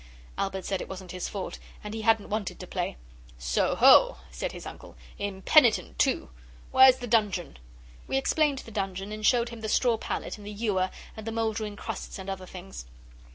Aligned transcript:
Albert 0.35 0.65
said 0.65 0.81
it 0.81 0.89
wasn't 0.89 1.11
his 1.11 1.29
fault, 1.29 1.59
and 1.83 1.93
he 1.93 2.01
hadn't 2.01 2.31
wanted 2.31 2.59
to 2.59 2.65
play. 2.65 2.97
'So 3.37 3.75
ho!' 3.75 4.17
said 4.31 4.51
his 4.51 4.65
uncle, 4.65 4.95
'impenitent 5.19 5.99
too! 5.99 6.31
Where's 6.71 6.95
the 6.95 7.05
dungeon?' 7.05 7.57
We 8.07 8.17
explained 8.17 8.57
the 8.65 8.71
dungeon, 8.71 9.11
and 9.11 9.23
showed 9.23 9.49
him 9.49 9.61
the 9.61 9.69
straw 9.69 9.97
pallet 9.97 10.39
and 10.39 10.47
the 10.47 10.51
ewer 10.51 10.89
and 11.15 11.27
the 11.27 11.31
mouldering 11.31 11.75
crusts 11.75 12.17
and 12.17 12.31
other 12.31 12.47
things. 12.47 12.87